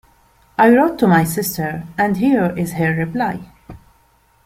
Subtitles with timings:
[0.57, 3.49] I wrote to my sister, and here is her reply.